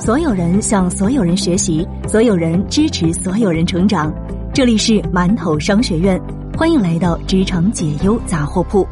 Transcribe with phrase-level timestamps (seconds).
[0.00, 4.10] 所有人向所有人学习，所有人支持所有人成长。
[4.54, 6.18] 这里是馒头商学院，
[6.56, 8.88] 欢迎来到职场解忧杂货铺。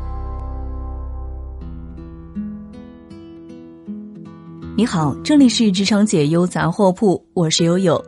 [4.77, 8.05] 你好，这里是职场解忧杂货铺，我是悠悠。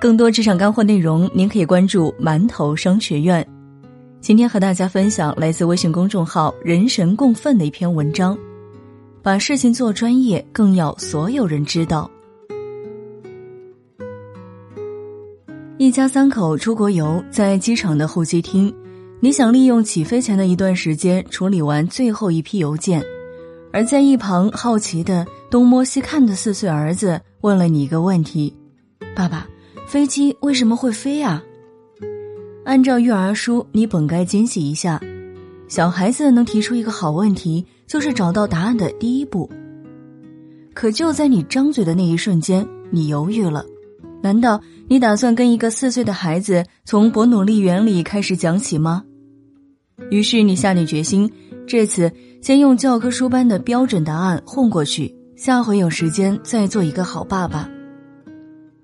[0.00, 3.46] 更多职场干货内容，您可以关注馒头商学院。
[4.22, 8.36] 今天和大家分享来自微信公众号“人神共愤”的一篇文章：
[9.22, 12.10] 把事情做专业，更要所有人知道。
[15.80, 18.74] 一家三口出国游，在机场的候机厅，
[19.20, 23.00] 你想利用起飞前的一段时间处理完最后一批邮件，
[23.72, 28.52] 而在一旁好奇的东摸西看的四岁儿子问了你一个问题
[29.14, 29.46] ：“爸爸，
[29.86, 31.40] 飞机为什么会飞呀？”
[32.66, 35.00] 按照育儿书，你本该惊喜一下，
[35.68, 39.48] 小孩子能提出一个好问题，就是找到答案的第一步。
[40.74, 43.64] 可就在你张嘴的那一瞬间，你犹豫了，
[44.20, 44.60] 难道？
[44.90, 49.04] 你打算跟一个四岁的孩子从伯努利原理开始讲起吗？
[50.10, 51.30] 于是你下定决心，
[51.66, 57.68] 这次先用教科书般的标准答案混过去，下回有时间再做一个好爸爸。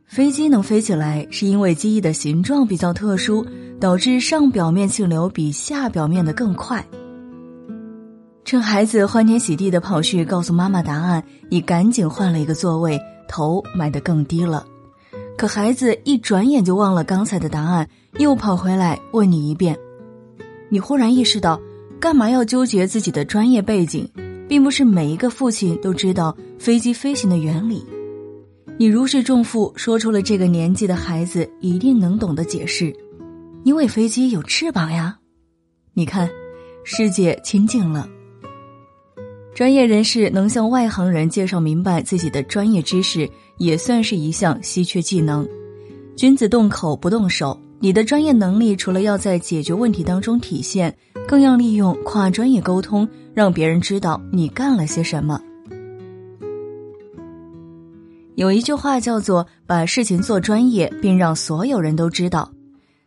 [0.05, 3.47] 飞机能飞起来，是因为机翼的形状比较特殊，
[3.81, 6.85] 导致上表面气流比下表面的更快。
[8.45, 14.67] 趁孩子欢天喜地的跑去告诉妈妈答案，你赶紧换了一个座位，头埋得更低了。
[15.37, 19.77] 可孩子一转眼就忘了刚才的答案，又跑回来问你一遍。
[20.69, 21.61] 你忽然意识到，
[22.01, 24.09] 干嘛要纠结自己的专业背景？
[24.47, 27.85] 并不是每一个父亲都知道飞机飞行的原理。
[28.77, 32.95] 你如释重负，说出了这个年纪的孩子一定能懂的解释：
[33.65, 35.19] 因为飞机有翅膀呀。
[35.95, 36.29] 你看，
[36.85, 38.09] 世界清净了。
[39.55, 43.31] 专业人士能向外行人介绍明白自己的专业知识。
[43.59, 45.47] 也算是一项稀缺技能。
[46.17, 55.41] 君子动口不动手，你的专业能力除了要在解决问题当中体现，更要利用跨专业沟通，让别人知道你干了些什么。
[58.35, 62.51] 有一句话叫做“把事情做专业，并让所有人都知道”。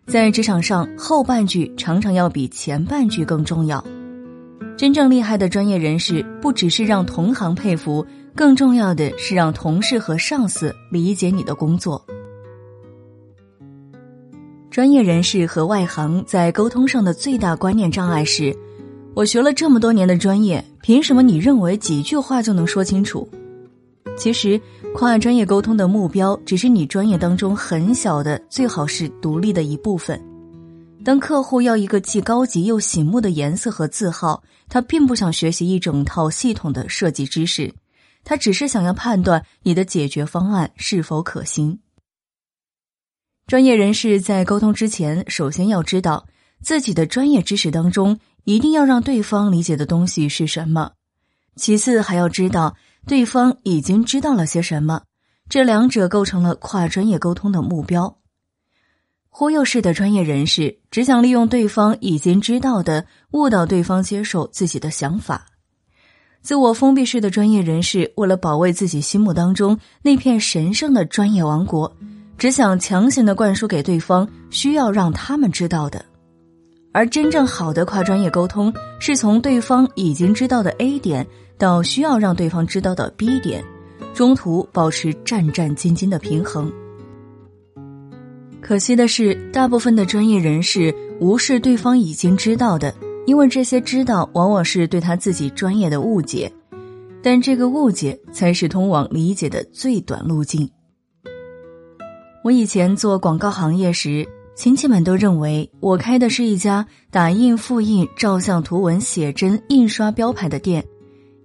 [0.07, 3.83] 在职场上，后半句常常要比前半句更重要。
[4.77, 8.05] 真正厉害的专业人士，不只是让同行佩服。
[8.35, 11.99] 更重要的是让同事和上司理解你的工作。
[14.69, 18.55] 专业人士和外行在沟通上的最大观念障碍是：
[19.15, 23.27] 我学了这么多年的专业，凭什么你认为几句话就能说清楚？
[24.15, 24.61] 其实，
[24.93, 30.21] 跨专业沟通的目标只是你专业当中很小的，最好是独立的一部分。
[31.07, 37.73] 当客户要一个既高级又醒目的颜色和字号，他并不想学习一整套系统的设计知识。
[38.25, 41.79] 他只是想要判断你的解决方案是否可行。
[43.45, 46.27] 专业人士在沟通之前，首先要知道
[46.61, 50.91] 自己的专业知识当中一定要让对方理解的东西是什么，
[51.55, 52.75] 其次还要知道
[53.05, 55.03] 对方已经知道了些什么，
[55.47, 58.17] 这两者构成了跨专业沟通的目标。
[59.39, 65.45] 忽悠式的专业人士只想利用对方已经知道的，误导对方接受自己的想法。
[66.41, 71.95] 自我封闭式的专业人士，为了保卫自己心目当中那片神圣的专业王国，
[72.35, 76.03] 只想强行的灌输给对方需要让他们知道的。
[76.91, 81.23] 而真正好的跨专业沟通，是从对方已经知道的 A 点
[81.59, 83.63] 到需要让对方知道的 B 点，
[84.15, 86.73] 中途保持战战兢兢的平衡。
[88.67, 92.93] 可惜的是，大部分的专业人士无视对方已经知道的。
[93.25, 96.51] 因为这些知道往往是对他自己专业的误解，
[97.23, 100.69] 但这个误解才是通往理解的最短路径。
[102.43, 110.83] 我以前做广告行业时，亲戚们都认为我开的是一家打印、复印、照相、图文、写真、印刷标牌的店，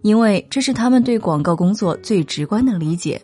[0.03, 3.23] 因为这是他们对广告工作最直观的理解。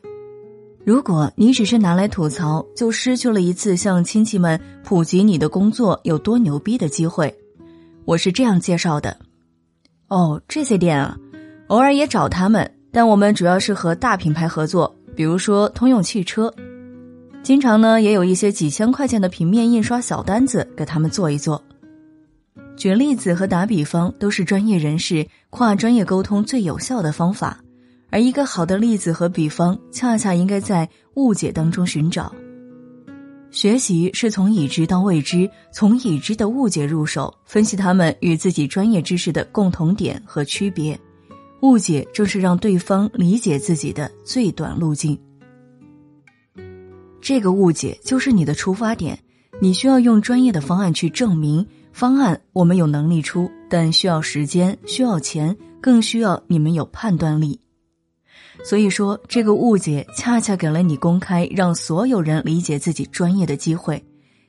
[0.89, 7.37] 如果你只是拿来吐槽，就失去了一次向亲戚们普及你的工作有多牛逼的机会。
[8.07, 9.15] 我是这样介绍的，
[10.09, 11.15] 哦，这些店啊，
[11.67, 16.51] 偶尔也找他们，但我们主要是和大品牌合作，比如说通用汽车，
[17.43, 21.63] 经常呢也有一些几千块钱的平面印刷小单子给他们做一做。
[22.79, 27.63] 举例子和打比方都是专业人士跨专业沟通最有效的方法，
[28.11, 32.33] 而一个好的例子和比方，恰恰应该在误解当中寻找。
[33.51, 40.99] 学习是从已知到未知，从已知的误解入手，分析他们与自己专业知识的共同点和区别。
[41.63, 45.19] 误解正是让对方理解自己的最短路径。
[47.21, 49.19] 这个误解就是你的出发点，
[49.61, 51.67] 你需要用专业的方案去证明。
[51.93, 57.59] 方案我们有能力出，但需要时间，需要钱，更需要你们有判断力。
[58.65, 64.05] 所以说，这个误解恰恰给了你公开让所有人理解自己专业的机会。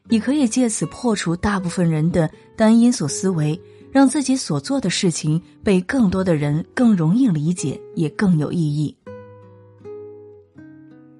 [0.10, 3.60] 你可以借此破除大部分人的单因素思维，
[3.92, 8.96] 让自己所做的事情被更多的人更容易理解，也更有意义。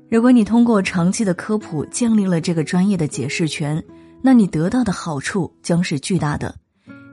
[0.10, 3.82] 如果你通过长期的科普建立了这个专业的解释权，
[4.24, 6.59] 那你得到的好处将是巨大的。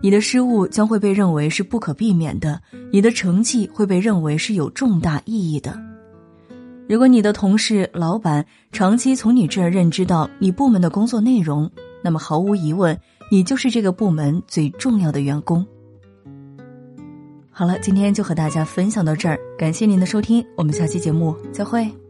[0.03, 2.61] 你的失误将会被认为是不可避免的，
[2.93, 5.77] 你的成绩会被认为是有重大意义的。
[6.89, 11.69] 如果你的同事、老板长期从你这儿认知到你部门的工作内容，
[12.03, 12.97] 那么毫无疑问，
[13.31, 15.67] 你就是这个部门最重要的员工。
[17.51, 22.06] 好了，今天就和大家分享到这儿，感谢您的收听，我们下期节目再会。